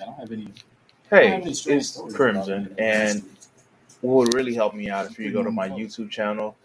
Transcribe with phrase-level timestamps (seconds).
[0.00, 0.48] I don't have any.
[1.10, 3.22] Hey, it's Crimson, and
[4.00, 6.56] what would really help me out if you go to my YouTube channel,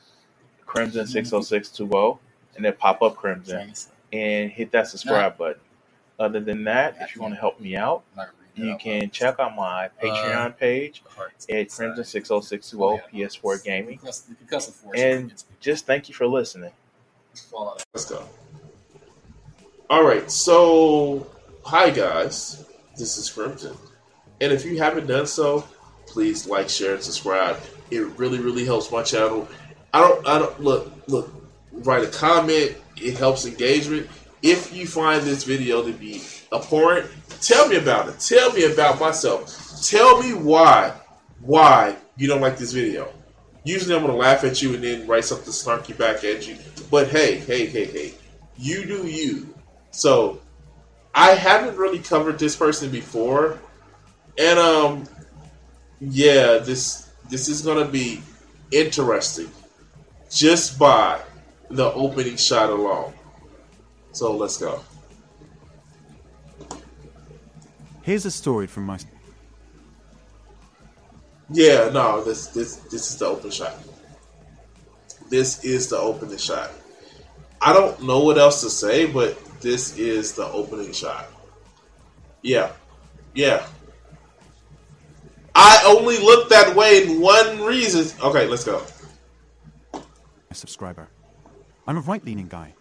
[0.65, 2.19] Crimson six oh six two oh,
[2.55, 3.73] and then pop up Crimson
[4.11, 5.61] and hit that subscribe button.
[6.19, 8.03] Other than that, if you want to help me out,
[8.55, 11.01] you can check out my Patreon page
[11.49, 13.99] at Crimson six oh six two oh PS4 Gaming,
[14.95, 16.71] and just thank you for listening.
[17.93, 18.27] Let's go.
[19.89, 21.25] All right, so
[21.63, 22.65] hi guys,
[22.99, 23.75] this is Crimson,
[24.41, 25.65] and if you haven't done so,
[26.05, 27.57] please like, share, and subscribe.
[27.89, 29.47] It really, really helps my channel.
[29.93, 31.31] I don't, I don't look, look,
[31.71, 32.75] write a comment.
[32.97, 34.07] It helps engagement.
[34.41, 37.09] If you find this video to be abhorrent,
[37.41, 38.19] tell me about it.
[38.19, 39.81] Tell me about myself.
[39.83, 40.93] Tell me why,
[41.41, 43.11] why you don't like this video.
[43.63, 46.57] Usually I'm gonna laugh at you and then write something snarky back at you.
[46.89, 48.13] But hey, hey, hey, hey,
[48.57, 49.53] you do you.
[49.91, 50.39] So
[51.19, 53.59] I haven't really covered this person before,
[54.37, 55.03] and um,
[55.99, 58.21] yeah, this this is gonna be
[58.71, 59.51] interesting
[60.31, 61.19] just by
[61.69, 63.13] the opening shot alone.
[64.13, 64.81] So let's go.
[68.03, 68.97] Here's a story from my.
[71.49, 73.75] Yeah, no, this this this is the open shot.
[75.27, 76.71] This is the opening shot.
[77.61, 81.27] I don't know what else to say, but this is the opening shot.
[82.41, 82.71] Yeah.
[83.33, 83.65] Yeah.
[85.55, 88.07] I only look that way in one reason.
[88.23, 88.81] Okay, let's go.
[89.93, 91.09] A subscriber.
[91.85, 92.73] I'm a right leaning guy.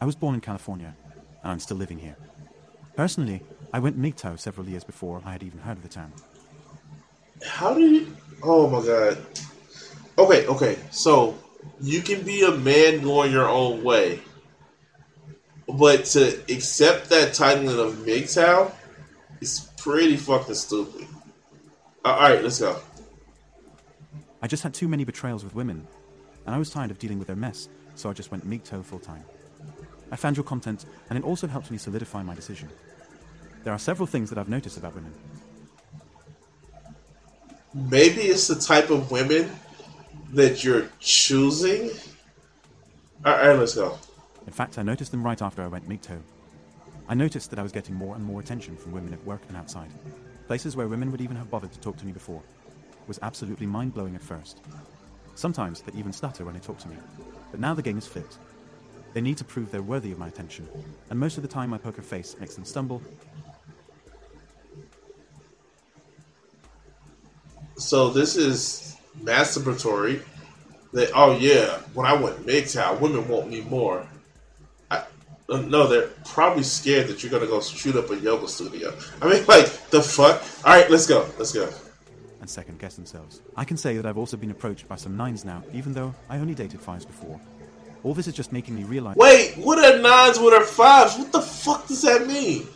[0.00, 0.96] I was born in California,
[1.42, 2.16] and I'm still living here.
[2.96, 6.12] Personally, I went MGTOW several years before I had even heard of the term.
[7.44, 8.16] How do you.
[8.42, 9.18] Oh my god.
[10.16, 10.78] Okay, okay.
[10.90, 11.36] So,
[11.80, 14.20] you can be a man going your own way,
[15.68, 18.72] but to accept that title of MGTOW
[19.40, 21.06] is pretty fucking stupid.
[22.04, 22.80] All right, let's go.
[24.40, 25.86] I just had too many betrayals with women,
[26.46, 28.98] and I was tired of dealing with their mess, so I just went MGTOW full
[28.98, 29.24] time.
[30.10, 32.70] I found your content, and it also helped me solidify my decision.
[33.64, 35.12] There are several things that I've noticed about women.
[37.74, 39.50] Maybe it's the type of women
[40.32, 41.90] that you're choosing.
[43.26, 43.98] All right, let's go.
[44.48, 46.22] In fact, I noticed them right after I went MGTOW.
[47.06, 49.58] I noticed that I was getting more and more attention from women at work and
[49.58, 49.90] outside.
[50.46, 52.42] Places where women would even have bothered to talk to me before.
[53.02, 54.62] It was absolutely mind blowing at first.
[55.34, 56.96] Sometimes they even stutter when they talk to me.
[57.50, 58.38] But now the game is flipped.
[59.12, 60.66] They need to prove they're worthy of my attention,
[61.10, 63.02] and most of the time my poker face makes them stumble.
[67.76, 70.22] So this is masturbatory.
[71.14, 74.08] Oh yeah, when I went MGTOW, women want me more.
[75.48, 78.94] No, they're probably scared that you're gonna go shoot up a yoga studio.
[79.22, 80.42] I mean, like the fuck.
[80.64, 81.26] All right, let's go.
[81.38, 81.70] Let's go.
[82.40, 83.40] and second guess themselves.
[83.56, 86.38] I can say that I've also been approached by some nines now, even though I
[86.38, 87.40] only dated fives before.
[88.04, 89.16] All this is just making me realize.
[89.16, 90.38] Wait, what are nines?
[90.38, 91.16] What are fives?
[91.16, 92.66] What the fuck does that mean?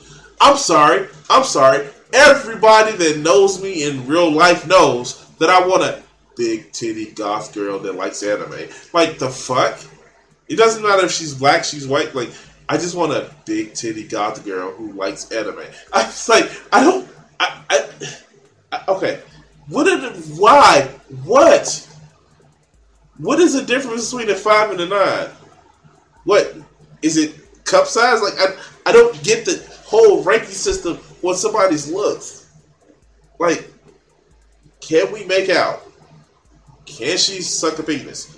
[0.40, 1.08] I'm sorry.
[1.28, 1.86] I'm sorry.
[2.14, 6.02] Everybody that knows me in real life knows that I want a
[6.36, 8.68] big titty goth girl that likes anime.
[8.94, 9.78] Like the fuck?
[10.48, 12.14] It doesn't matter if she's black, she's white.
[12.14, 12.30] Like
[12.72, 15.60] I just want a big titty goth girl who likes anime.
[15.92, 17.06] I was like, I don't.
[17.38, 17.88] I, I,
[18.72, 19.20] I okay.
[19.68, 19.86] What
[20.38, 20.88] why?
[21.22, 21.88] What?
[23.18, 25.28] What is the difference between a five and a nine?
[26.24, 26.56] What
[27.02, 27.34] is it?
[27.64, 28.22] Cup size?
[28.22, 28.56] Like I,
[28.86, 32.50] I don't get the whole ranking system on somebody's looks.
[33.38, 33.70] Like,
[34.80, 35.82] can we make out?
[36.86, 38.34] Can she suck a penis?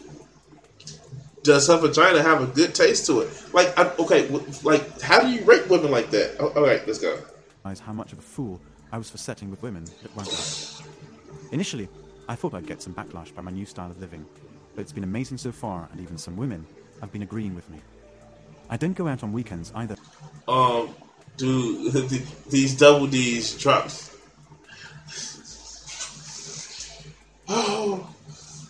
[1.45, 3.29] Does her vagina have a good taste to it?
[3.53, 4.29] Like, I, okay,
[4.63, 6.37] like, how do you rate women like that?
[6.41, 7.19] Oh, all right, let's go.
[7.63, 8.61] how much of a fool
[8.91, 10.83] I was for setting with women that weren't.
[11.53, 11.89] Initially,
[12.29, 14.25] I thought I'd get some backlash by my new style of living,
[14.75, 16.67] but it's been amazing so far, and even some women
[17.03, 17.79] have been agreeing with me.
[18.71, 19.97] I don't go out on weekends either.
[20.49, 20.95] Um,
[21.37, 21.91] do
[22.51, 24.17] these double D's drops?
[27.49, 28.09] Oh,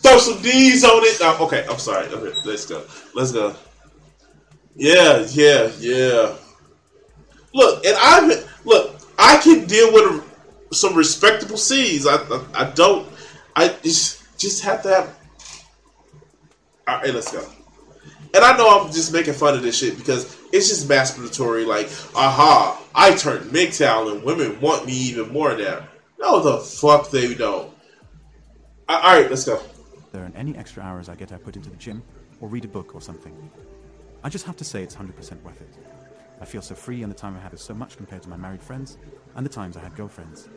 [0.03, 1.21] throw some D's on it.
[1.41, 2.07] Okay, I'm sorry.
[2.09, 2.85] Okay, let's go.
[3.15, 3.55] Let's go.
[4.77, 6.35] Yeah, yeah, yeah.
[7.53, 9.01] Look, and I've look.
[9.17, 10.25] I can deal with
[10.73, 12.07] some respectable C's.
[12.07, 13.09] I, I, I don't.
[13.55, 15.19] I just just have to have.
[16.89, 17.47] All right, let's go.
[18.35, 21.65] And I know I'm just making fun of this shit because it's just masturbatory.
[21.65, 21.87] Like,
[22.17, 25.87] aha, I turned MGTOW and women want me even more now.
[26.19, 27.73] No, the fuck they don't.
[28.89, 29.63] All right, let's go.
[30.15, 32.01] There and any extra hours I get I put into the gym
[32.41, 33.35] or read a book or something.
[34.23, 35.75] I just have to say it's 100% worth it.
[36.41, 38.37] I feel so free and the time I have is so much compared to my
[38.37, 38.97] married friends
[39.35, 40.49] and the times I had girlfriends.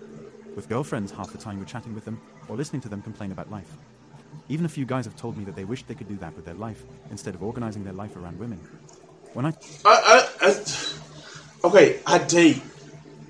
[0.55, 3.49] With girlfriends, half the time you're chatting with them or listening to them complain about
[3.49, 3.77] life.
[4.47, 6.45] Even a few guys have told me that they wish they could do that with
[6.45, 8.59] their life instead of organizing their life around women.
[9.33, 9.53] When I.
[9.85, 10.63] I, I, I
[11.63, 12.61] okay, I date.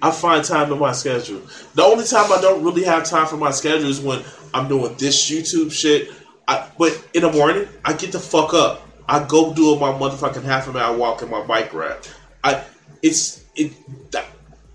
[0.01, 1.41] I find time in my schedule.
[1.73, 4.23] The only time I don't really have time for my schedule is when
[4.57, 6.09] I'm doing this YouTube shit.
[6.47, 8.81] I, but in the morning, I get the fuck up.
[9.07, 12.07] I go do my motherfucking half an hour walk in my bike ride.
[12.43, 12.63] I
[13.03, 13.71] it's it
[14.11, 14.25] that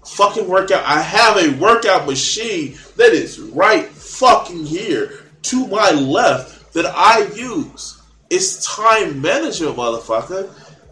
[0.06, 0.84] fucking workout.
[0.84, 7.26] I have a workout machine that is right fucking here to my left that I
[7.34, 8.00] use.
[8.30, 10.50] It's time management, motherfucker.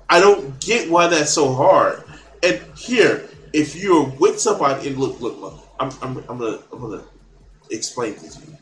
[0.08, 2.02] I don't get why that's so hard.
[2.42, 6.80] And here, if you're with somebody, and look, look, look, I'm, I'm, I'm gonna, I'm
[6.80, 7.04] gonna
[7.70, 8.56] explain to you.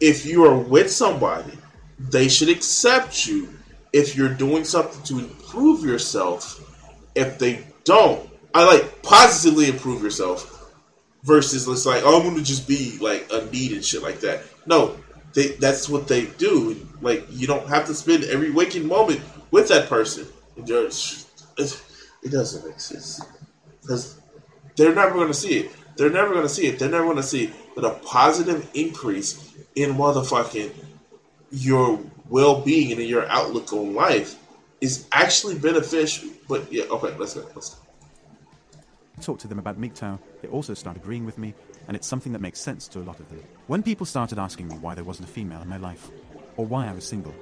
[0.00, 1.52] If you are with somebody,
[1.98, 3.48] they should accept you
[3.92, 6.64] if you're doing something to improve yourself.
[7.14, 10.72] If they don't, I like positively improve yourself
[11.24, 14.42] versus it's like, oh, I'm gonna just be like a need and shit like that.
[14.66, 14.96] No,
[15.34, 16.86] they, that's what they do.
[17.00, 20.26] Like you don't have to spend every waking moment with that person.
[21.56, 21.82] It,
[22.22, 23.20] it doesn't make sense
[23.80, 24.20] because
[24.76, 25.70] they're never to see it.
[25.96, 26.78] They're never to see it.
[26.78, 30.72] They're never to see that a positive increase in motherfucking
[31.50, 34.36] your well-being and your outlook on life
[34.80, 36.28] is actually beneficial.
[36.48, 37.46] But yeah, okay, let's go.
[37.54, 37.82] Let's go.
[39.20, 41.52] Talk to them about MGTOW, they also start agreeing with me,
[41.88, 43.42] and it's something that makes sense to a lot of them.
[43.66, 46.08] When people started asking me why there wasn't a female in my life,
[46.56, 47.34] or why I was single,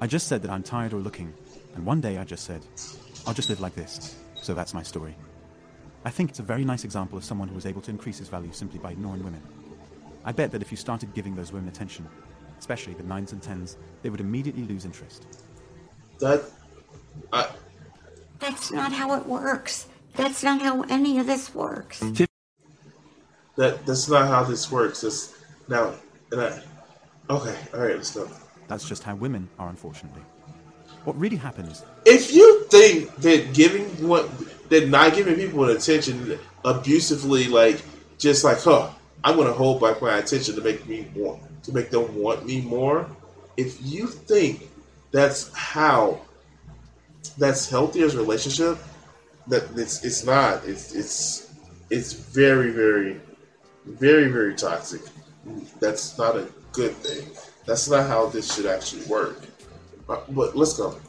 [0.00, 1.34] I just said that I'm tired or looking,
[1.74, 2.62] and one day I just said,
[3.26, 4.16] I'll just live like this.
[4.40, 5.14] So that's my story.
[6.06, 8.28] I think it's a very nice example of someone who was able to increase his
[8.28, 9.42] value simply by ignoring women.
[10.24, 12.08] I bet that if you started giving those women attention,
[12.58, 15.26] especially the nines and tens, they would immediately lose interest.
[16.18, 16.44] That.
[17.32, 17.50] Uh, I,
[18.38, 19.86] That's not how it works.
[20.14, 22.00] That's not how any of this works.
[23.56, 25.00] that that's not how this works.
[25.00, 25.34] That's
[25.68, 25.94] now.
[26.32, 26.62] And I,
[27.30, 28.28] okay, all right, let's go.
[28.68, 30.22] That's just how women are, unfortunately.
[31.04, 34.28] What really happens If you think that giving what
[34.70, 37.82] that not giving people attention abusively, like
[38.18, 38.90] just like, huh,
[39.24, 42.60] I'm gonna hold back my attention to make me want to make them want me
[42.60, 43.08] more.
[43.56, 44.68] If you think
[45.12, 46.20] that's how
[47.38, 48.78] that's healthy as a relationship,
[49.48, 50.64] that it's it's not.
[50.66, 51.54] It's it's
[51.90, 53.20] it's very very
[53.86, 55.00] very very toxic.
[55.80, 57.30] That's not a good thing.
[57.66, 59.42] That's not how this should actually work.
[60.08, 61.00] Uh, But let's go.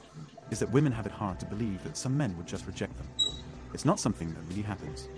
[0.51, 3.07] is that women have it hard to believe that some men would just reject them.
[3.73, 5.09] It's not something that really happens.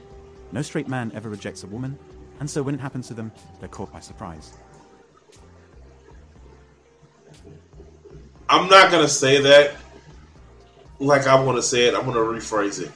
[0.52, 1.98] No straight man ever rejects a woman,
[2.40, 4.54] and so when it happens to them, they're caught by surprise.
[8.50, 9.76] I'm not gonna say that
[11.00, 11.94] like I want to say it.
[11.94, 12.92] I'm gonna rephrase it.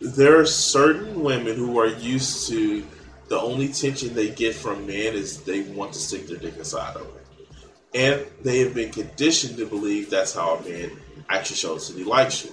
[0.00, 2.84] There are certain women who are used to
[3.28, 6.96] the only attention they get from men is they want to stick their dick inside
[6.96, 7.56] of it,
[7.94, 10.90] and they have been conditioned to believe that's how a man
[11.28, 12.52] actually shows that he likes you.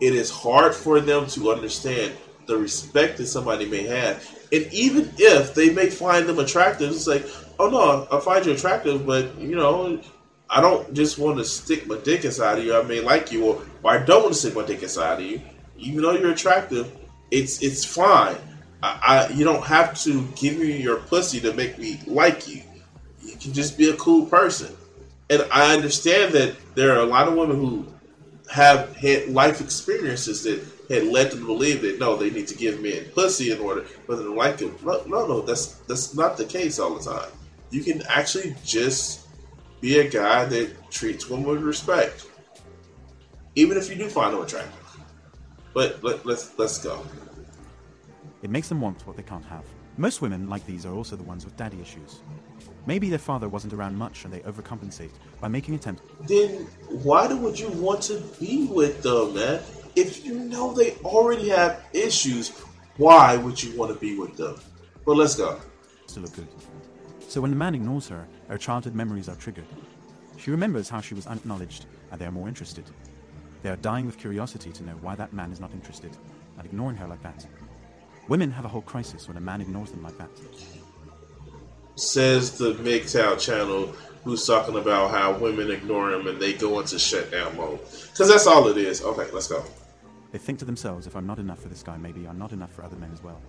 [0.00, 2.12] It is hard for them to understand
[2.50, 7.06] the respect that somebody may have, and even if they may find them attractive, it's
[7.06, 7.24] like,
[7.58, 10.00] oh no, I find you attractive, but you know,
[10.50, 12.76] I don't just want to stick my dick inside of you.
[12.76, 15.24] I may like you, or, or I don't want to stick my dick inside of
[15.24, 15.40] you.
[15.78, 16.90] Even though you're attractive,
[17.30, 18.36] it's it's fine.
[18.82, 22.62] I, I you don't have to give me your pussy to make me like you.
[23.22, 24.76] You can just be a cool person.
[25.30, 27.86] And I understand that there are a lot of women who
[28.50, 30.60] have had life experiences that
[30.90, 33.82] had led them to believe that no, they need to give men pussy in order
[33.82, 34.76] for them to like them.
[34.84, 37.30] No, no, no, that's that's not the case all the time.
[37.70, 39.28] You can actually just
[39.80, 42.26] be a guy that treats women with respect,
[43.54, 44.74] even if you do find them attractive.
[45.72, 47.04] But let, let's let's go.
[48.42, 49.64] It makes them want what they can't have.
[49.96, 52.22] Most women like these are also the ones with daddy issues.
[52.86, 56.02] Maybe their father wasn't around much and they overcompensate by making attempts.
[56.26, 59.60] Then why would you want to be with them, man?
[59.96, 62.50] If you know they already have issues,
[62.96, 64.60] why would you want to be with them?
[65.04, 65.60] But let's go.
[66.08, 66.48] to look good.
[67.28, 69.66] So when the man ignores her, her childhood memories are triggered.
[70.36, 72.84] She remembers how she was unacknowledged, and they are more interested.
[73.62, 76.16] They are dying with curiosity to know why that man is not interested
[76.56, 77.46] and ignoring her like that.
[78.28, 80.30] Women have a whole crisis when a man ignores them like that.
[81.96, 83.94] Says the MGTOW channel
[84.24, 87.80] who's talking about how women ignore him and they go into shutdown mode.
[88.12, 89.02] Because that's all it is.
[89.02, 89.64] Okay, let's go.
[90.32, 92.72] They think to themselves, if I'm not enough for this guy, maybe I'm not enough
[92.72, 93.40] for other men as well.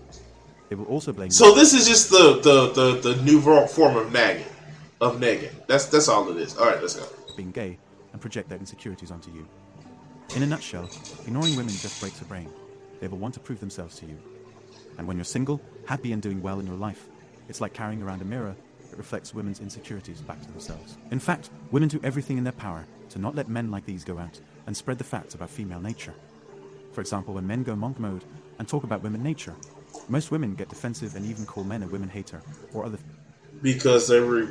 [0.70, 1.30] They will also blame.
[1.30, 4.46] So this is just the the, the, the new form of nagging,
[5.00, 5.52] of nagging.
[5.68, 6.58] That's that's all it is.
[6.58, 7.06] All right, let's go.
[7.36, 7.78] Being gay
[8.14, 9.48] and project their insecurities onto you.
[10.36, 10.90] In a nutshell,
[11.26, 12.50] ignoring women just breaks a brain.
[13.00, 14.18] They will want to prove themselves to you.
[14.98, 17.08] And when you're single, happy and doing well in your life,
[17.50, 18.56] it's like carrying around a mirror
[18.90, 20.98] that reflects women's insecurities back to themselves.
[21.12, 24.18] In fact, women do everything in their power to not let men like these go
[24.18, 26.14] out and spread the facts about female nature.
[26.92, 28.24] For example, when men go monk mode
[28.60, 29.56] and talk about women nature,
[30.10, 32.42] most women get defensive and even call men a women hater
[32.74, 32.98] or other.
[33.62, 34.50] Because they re-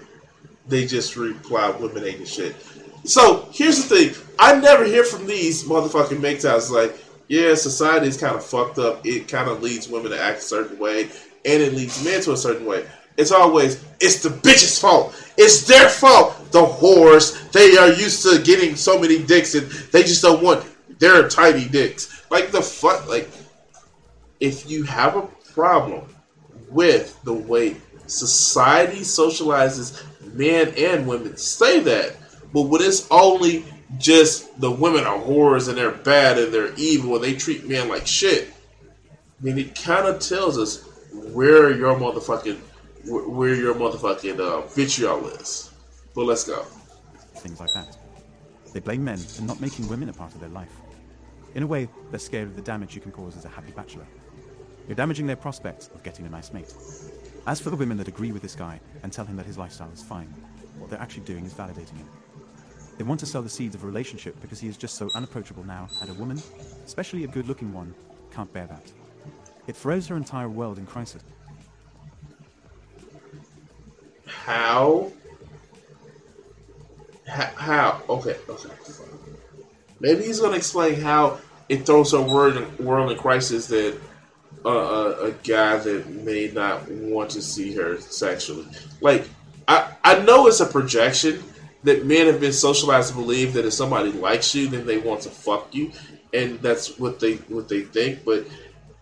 [0.69, 2.57] they just reply women hating shit.
[3.05, 8.17] So here's the thing: I never hear from these motherfucking MGTOWs like, yeah, society is
[8.17, 9.05] kind of fucked up.
[9.07, 11.05] It kind of leads women to act a certain way,
[11.45, 12.87] and it leads men to a certain way.
[13.17, 15.15] It's always it's the bitch's fault.
[15.37, 16.53] It's their fault.
[16.53, 20.65] The whores they are used to getting so many dicks, and they just don't want
[21.00, 22.25] their tiny dicks.
[22.30, 23.28] Like the fuck, like
[24.38, 26.02] if you have a problem
[26.71, 27.76] with the way
[28.07, 30.04] society socializes
[30.35, 32.16] men and women, say that.
[32.52, 33.64] But when it's only
[33.99, 37.88] just the women are whores and they're bad and they're evil and they treat men
[37.88, 38.52] like shit,
[39.40, 40.85] mean, it kind of tells us
[41.33, 42.59] where your motherfucking
[43.07, 45.71] where your motherfucking uh, vitriol is.
[46.14, 46.62] But let's go.
[47.37, 47.97] Things like that.
[48.75, 50.71] They blame men for not making women a part of their life.
[51.54, 54.07] In a way, they're scared of the damage you can cause as a happy bachelor.
[54.87, 56.73] You're damaging their prospects of getting a nice mate.
[57.47, 59.90] As for the women that agree with this guy and tell him that his lifestyle
[59.92, 60.33] is fine,
[60.78, 62.09] what they're actually doing is validating him.
[62.99, 65.64] They want to sow the seeds of a relationship because he is just so unapproachable
[65.64, 66.40] now, and a woman,
[66.85, 67.95] especially a good looking one,
[68.30, 68.92] can't bear that.
[69.66, 71.23] It throws her entire world in crisis.
[74.26, 75.11] How?
[77.26, 78.02] How?
[78.09, 78.71] Okay, okay.
[80.00, 81.38] Maybe he's going to explain how
[81.69, 83.99] it throws world, world in crisis that
[84.64, 88.66] uh, a, a guy that may not want to see her sexually.
[89.00, 89.28] Like,
[89.69, 91.42] I, I know it's a projection,
[91.83, 95.23] that men have been socialized to believe that if somebody likes you, then they want
[95.23, 95.92] to fuck you,
[96.33, 98.25] and that's what they what they think.
[98.25, 98.47] But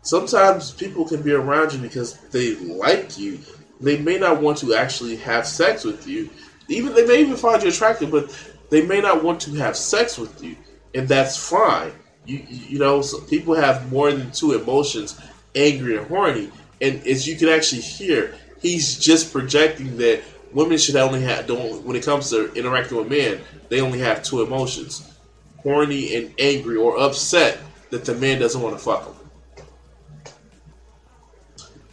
[0.02, 3.40] sometimes people can be around you because they like you.
[3.80, 6.30] They may not want to actually have sex with you.
[6.68, 8.30] Even they may even find you attractive, but
[8.70, 10.56] they may not want to have sex with you,
[10.94, 11.92] and that's fine.
[12.26, 15.20] You you know, so people have more than two emotions,
[15.54, 20.96] angry and horny, and as you can actually hear, he's just projecting that women should
[20.96, 25.10] only have don't when it comes to interacting with men, they only have two emotions:
[25.58, 27.58] horny and angry or upset
[27.90, 29.14] that the man doesn't want to fuck them.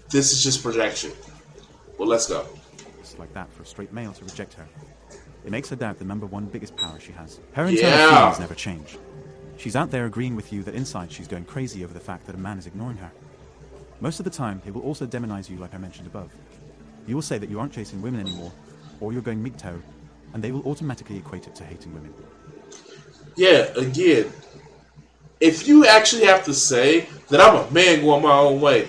[0.10, 1.12] This is just projection.
[1.98, 2.46] Well, let's go.
[3.00, 4.68] It's like that for a straight male to reject her.
[5.46, 7.40] It makes her doubt the number one biggest power she has.
[7.54, 8.20] Her internal Yeah.
[8.20, 8.98] feelings never change.
[9.58, 12.36] She's out there agreeing with you that inside she's going crazy over the fact that
[12.36, 13.12] a man is ignoring her.
[14.02, 16.30] Most of the time, he will also demonize you like I mentioned above.
[17.08, 18.52] You will say that you aren't chasing women anymore,
[19.00, 19.82] or you're going MGTOW,
[20.34, 22.14] and they will automatically equate it to hating women.
[23.36, 24.32] Yeah, again,
[25.40, 28.88] if you actually have to say that I'm a man going my own way,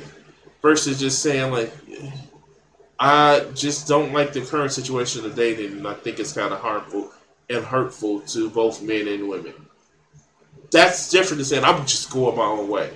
[0.62, 1.72] versus just saying like,
[2.98, 6.60] I just don't like the current situation of dating, and I think it's kind of
[6.60, 7.12] harmful
[7.50, 9.54] and hurtful to both men and women.
[10.70, 12.90] That's different than saying I'm just going my own way.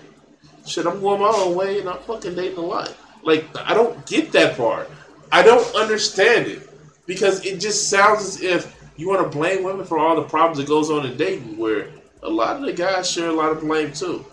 [0.67, 2.95] Shit, I'm going my own way, and I'm fucking dating a lot.
[3.23, 4.91] Like I don't get that part.
[5.31, 6.69] I don't understand it
[7.07, 10.59] because it just sounds as if you want to blame women for all the problems
[10.59, 11.91] that goes on in dating, where
[12.23, 14.25] a lot of the guys share a lot of blame too.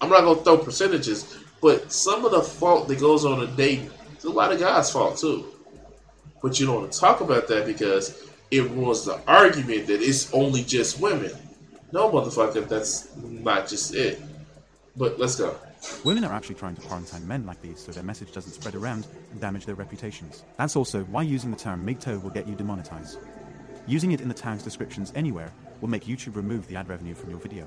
[0.00, 3.90] I'm not gonna throw percentages, but some of the fault that goes on in dating
[4.16, 5.46] is a lot of guys' fault too.
[6.42, 10.32] But you don't want to talk about that because it ruins the argument that it's
[10.32, 11.32] only just women.
[11.92, 14.22] No, motherfucker, that's not just it.
[14.96, 15.56] But let's go.
[16.04, 19.06] Women are actually trying to quarantine men like these so their message doesn't spread around
[19.32, 20.44] and damage their reputations.
[20.56, 23.18] That's also why using the term MGTOW will get you demonetized.
[23.86, 27.30] Using it in the tag's descriptions anywhere will make YouTube remove the ad revenue from
[27.30, 27.66] your video.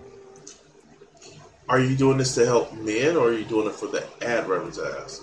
[1.69, 4.47] Are you doing this to help men, or are you doing it for the ad
[4.47, 5.21] revenue ass?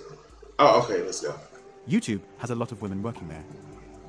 [0.59, 1.35] Oh, okay, let's go.
[1.87, 3.43] YouTube has a lot of women working there.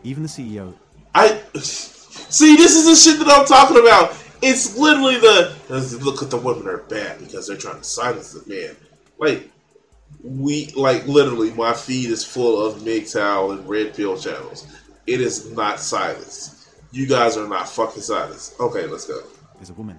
[0.04, 0.74] Even the CEO.
[1.14, 2.56] I see.
[2.56, 4.16] This is the shit that I'm talking about.
[4.42, 5.54] It's literally the
[6.02, 8.76] look at the women are bad because they're trying to silence the man.
[9.18, 9.50] Like
[10.22, 14.66] we, like literally, my feed is full of MGTOW and Red Pill channels.
[15.06, 16.68] It is not silence.
[16.92, 18.54] You guys are not fucking silent.
[18.58, 19.22] Okay, let's go.
[19.60, 19.98] Is a woman.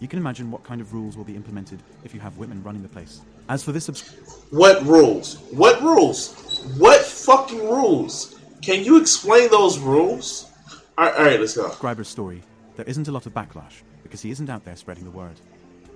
[0.00, 2.82] You can imagine what kind of rules will be implemented if you have women running
[2.82, 3.20] the place.
[3.48, 4.14] As for this subs-
[4.50, 5.38] What rules?
[5.50, 6.64] What rules?
[6.78, 8.38] What fucking rules?
[8.62, 10.50] Can you explain those rules?
[10.96, 11.68] All right, all right let's go.
[11.68, 12.42] subscriber's story,
[12.76, 15.34] there isn't a lot of backlash because he isn't out there spreading the word.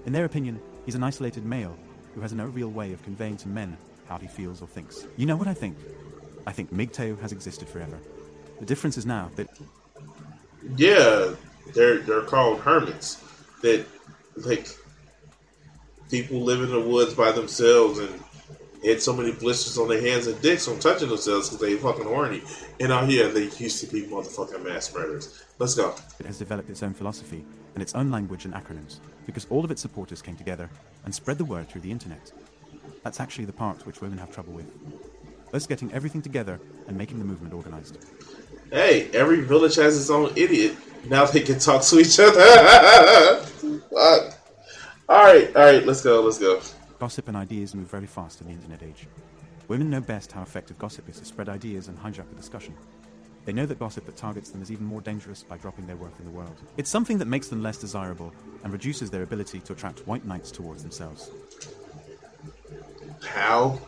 [0.07, 1.77] In their opinion, he's an isolated male
[2.15, 3.77] who has no real way of conveying to men
[4.09, 5.07] how he feels or thinks.
[5.17, 5.77] You know what I think?
[6.47, 7.99] I think MGTOW has existed forever.
[8.59, 9.49] The difference is now that
[10.77, 11.35] Yeah,
[11.75, 13.23] they're they're called hermits.
[13.63, 13.87] That
[14.37, 14.69] like
[16.11, 18.23] people live in the woods by themselves and
[18.85, 22.05] had so many blisters on their hands and dicks from touching themselves because they fucking
[22.05, 22.43] horny.
[22.81, 25.45] And oh, out here, they used to be motherfucking mass murderers.
[25.59, 25.95] Let's go.
[26.19, 29.71] it has developed its own philosophy and its own language and acronyms because all of
[29.71, 30.69] its supporters came together
[31.05, 32.33] and spread the word through the internet.
[33.05, 34.71] That's actually the part which women have trouble with.
[35.55, 37.99] Us getting everything together and making the movement organized.
[38.71, 40.77] Hey, every village has its own idiot.
[41.09, 43.47] Now they can talk to each other.
[44.03, 44.35] Fuck.
[45.09, 46.61] All right, all right, let's go, let's go.
[46.99, 49.07] Gossip and ideas move very fast in the internet age.
[49.69, 52.75] Women know best how effective gossip is to spread ideas and hijack the discussion.
[53.45, 56.19] They know that gossip that targets them is even more dangerous by dropping their worth
[56.19, 56.57] in the world.
[56.77, 58.33] It's something that makes them less desirable
[58.65, 61.31] and reduces their ability to attract white knights towards themselves.
[63.23, 63.81] How?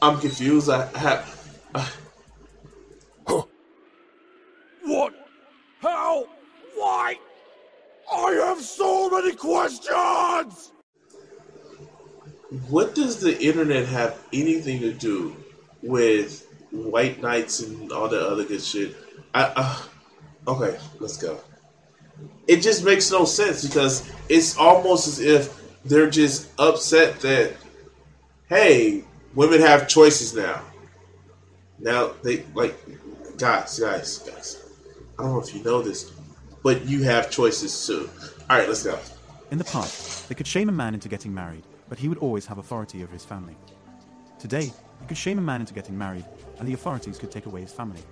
[0.00, 0.70] I'm confused.
[0.70, 1.58] I have.
[1.74, 3.42] Uh,
[4.84, 5.14] What?
[5.80, 6.24] How?
[6.74, 7.18] Why?
[8.10, 10.72] I have so many questions!
[12.68, 15.36] What does the internet have anything to do
[15.82, 18.94] with white knights and all that other good shit?
[19.34, 19.82] I, uh,
[20.48, 21.40] okay, let's go.
[22.46, 27.54] It just makes no sense because it's almost as if they're just upset that,
[28.48, 29.04] hey,
[29.34, 30.62] women have choices now.
[31.78, 32.76] Now they like,
[33.38, 34.62] guys, guys, guys.
[35.18, 36.12] I don't know if you know this,
[36.62, 38.08] but you have choices too.
[38.48, 38.98] All right, let's go.
[39.50, 42.46] In the past, they could shame a man into getting married, but he would always
[42.46, 43.56] have authority over his family.
[44.38, 46.24] Today, you could shame a man into getting married,
[46.58, 48.02] and the authorities could take away his family.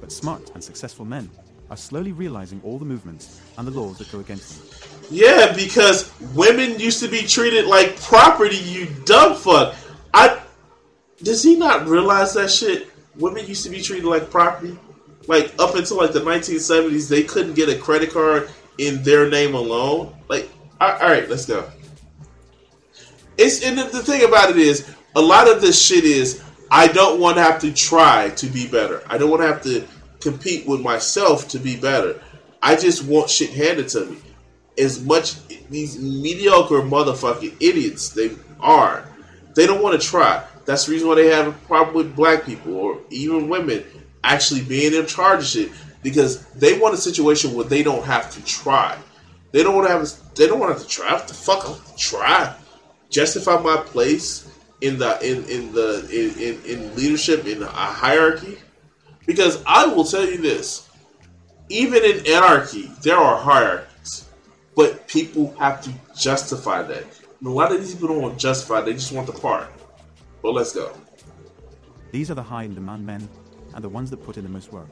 [0.00, 1.30] But smart and successful men
[1.70, 5.08] are slowly realizing all the movements and the laws that go against them.
[5.10, 9.74] Yeah, because women used to be treated like property, you dumb fuck.
[10.12, 10.40] I
[11.22, 12.90] does he not realize that shit?
[13.16, 14.78] Women used to be treated like property.
[15.26, 19.54] Like up until like the 1970s, they couldn't get a credit card in their name
[19.54, 20.14] alone.
[20.28, 21.70] Like, all all right, let's go.
[23.36, 26.88] It's and the, the thing about it is, a lot of this shit is I
[26.88, 29.02] don't want to have to try to be better.
[29.06, 29.86] I don't want to have to
[30.20, 32.20] compete with myself to be better.
[32.62, 34.18] I just want shit handed to me.
[34.78, 39.08] As much these mediocre motherfucking idiots they are,
[39.54, 40.44] they don't want to try.
[40.64, 43.84] That's the reason why they have a problem with black people or even women
[44.24, 48.30] actually being in charge of shit because they want a situation where they don't have
[48.32, 48.98] to try.
[49.52, 50.34] They don't want to have.
[50.34, 51.12] They don't want to have to try.
[51.12, 51.64] What the fuck?
[51.64, 52.56] I have to try.
[53.10, 58.58] Justify my place in the in in the in, in, in leadership in a hierarchy.
[59.26, 60.88] Because I will tell you this:
[61.68, 64.28] even in anarchy, there are hierarchies,
[64.74, 67.04] but people have to justify that.
[67.38, 69.72] And a lot of these people don't want to justify; they just want the part.
[70.42, 70.92] But let's go.
[72.10, 73.28] These are the high and demand men,
[73.74, 74.88] and the ones that put in the most work.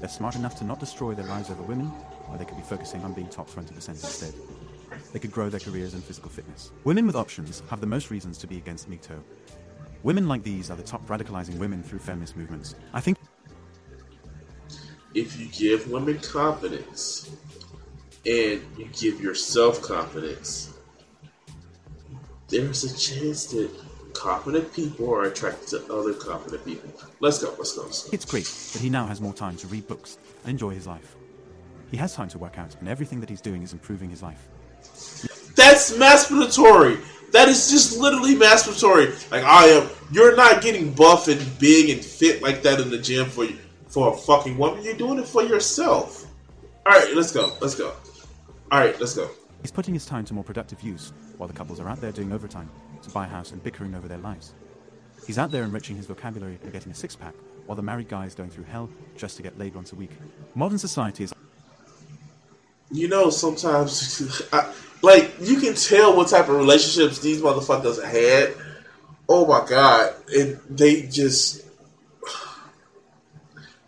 [0.00, 1.90] They're smart enough to not destroy their lives over women,
[2.28, 4.34] or they could be focusing on being top 20% instead.
[5.12, 6.72] They could grow their careers in physical fitness.
[6.84, 9.22] Women with options have the most reasons to be against MGTOW.
[10.02, 12.74] Women like these are the top radicalizing women through feminist movements.
[12.92, 13.18] I think
[15.14, 17.30] if you give women confidence
[18.26, 20.76] and you give yourself confidence,
[22.48, 23.70] there's a chance that
[24.14, 26.90] confident people are attracted to other confident people.
[27.20, 27.82] Let's go, let's go.
[27.82, 28.10] Let's go.
[28.12, 31.16] it's great that he now has more time to read books and enjoy his life.
[31.90, 34.48] He has time to work out, and everything that he's doing is improving his life.
[35.54, 37.00] That's masturbatory.
[37.32, 39.30] That is just literally masturbatory.
[39.30, 42.98] Like I am, you're not getting buff and big and fit like that in the
[42.98, 43.46] gym for
[43.88, 44.82] for a fucking woman.
[44.82, 46.26] You're doing it for yourself.
[46.86, 47.52] All right, let's go.
[47.60, 47.94] Let's go.
[48.70, 49.30] All right, let's go.
[49.62, 52.32] He's putting his time to more productive use, while the couples are out there doing
[52.32, 52.68] overtime
[53.02, 54.54] to buy a house and bickering over their lives.
[55.24, 57.34] He's out there enriching his vocabulary and getting a six pack,
[57.66, 60.10] while the married guy is going through hell just to get laid once a week.
[60.56, 61.32] Modern society is
[62.90, 68.54] You know, sometimes, I, like, you can tell what type of relationships these motherfuckers had.
[69.28, 70.14] Oh my god.
[70.36, 71.64] And they just.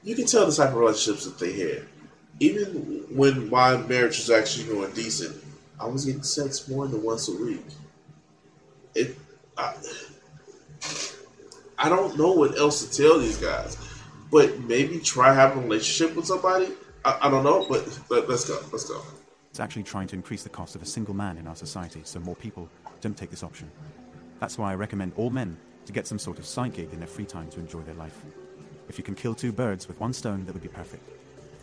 [0.05, 1.87] You can tell the type of relationships that they had.
[2.39, 5.44] Even when my marriage was actually going decent,
[5.79, 7.65] I was getting sex more than once a week.
[8.95, 9.17] It.
[9.57, 9.75] I,
[11.77, 13.77] I don't know what else to tell these guys,
[14.31, 16.69] but maybe try having a relationship with somebody
[17.05, 18.59] I, I don't know, but let, let's go.
[18.73, 19.03] Let's go.
[19.51, 22.19] It's actually trying to increase the cost of a single man in our society so
[22.21, 22.69] more people
[23.01, 23.71] don't take this option.
[24.41, 25.57] That's why I recommend all men
[25.87, 28.21] to get some sort of side gig in their free time to enjoy their life.
[28.89, 31.09] If you can kill two birds with one stone, that would be perfect.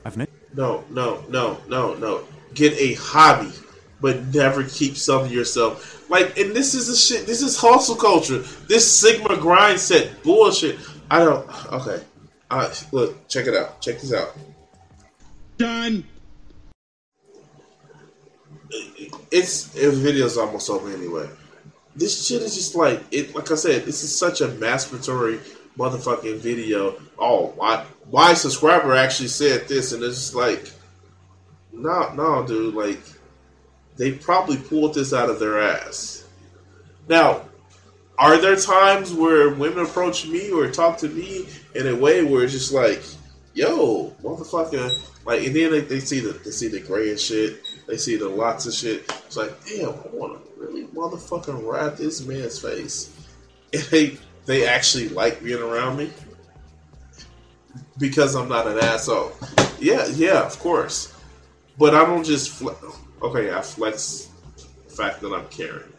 [0.06, 0.26] I've no.
[0.54, 2.24] No, no, no, no, no.
[2.54, 3.52] Get a hobby,
[4.01, 6.09] but never keep some to yourself.
[6.09, 7.25] Like, and this is a shit.
[7.25, 8.39] This is hustle culture.
[8.67, 10.79] This Sigma grind set bullshit.
[11.09, 11.73] I don't.
[11.73, 12.03] Okay.
[12.49, 13.79] Uh, look, check it out.
[13.81, 14.35] Check this out.
[15.57, 16.03] Done.
[19.31, 21.29] It's the video's almost over anyway.
[21.95, 23.35] This shit is just like it.
[23.35, 25.39] Like I said, this is such a masturbatory
[25.77, 26.95] motherfucking video.
[27.17, 27.85] Oh, why?
[28.09, 30.71] Why subscriber actually said this, and it's just like,
[31.71, 32.73] no, no, dude.
[32.73, 33.01] Like,
[33.97, 36.25] they probably pulled this out of their ass.
[37.08, 37.45] Now,
[38.17, 42.43] are there times where women approach me or talk to me in a way where
[42.43, 43.01] it's just like,
[43.54, 44.91] yo, motherfucker,
[45.25, 48.15] like, and then they, they see the they see the gray and shit, they see
[48.15, 49.12] the lots of shit.
[49.25, 53.12] It's like, damn, I want to really motherfucking ride this man's face,
[53.73, 56.12] and they they actually like being around me
[57.97, 59.32] because I'm not an asshole.
[59.80, 61.13] Yeah, yeah, of course,
[61.77, 63.51] but I don't just fle- okay.
[63.51, 64.29] I flex
[64.88, 65.91] the fact that I'm caring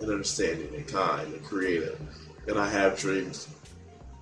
[0.00, 2.00] and understanding and kind and creative,
[2.46, 3.48] and I have dreams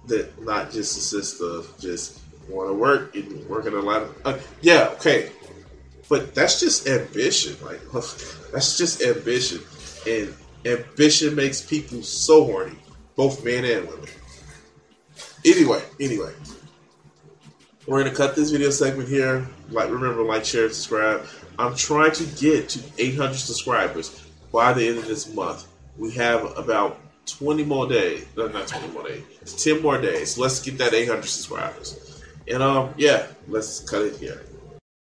[0.07, 4.38] that not just consist of just want to work and working a lot of uh,
[4.61, 5.30] yeah okay.
[6.09, 7.80] But that's just ambition like
[8.52, 9.61] that's just ambition.
[10.07, 10.35] And
[10.66, 12.76] ambition makes people so horny
[13.16, 14.09] both men and women.
[15.44, 16.33] Anyway anyway.
[17.87, 19.46] We're gonna cut this video segment here.
[19.70, 21.26] Like remember like share subscribe
[21.58, 25.66] i'm trying to get to 800 subscribers by the end of this month.
[25.98, 29.24] We have about 20 more days no, not 20 more days
[29.64, 30.38] 10 more days.
[30.38, 32.22] Let's get that 800 subscribers.
[32.46, 34.42] And um, yeah, let's cut it here.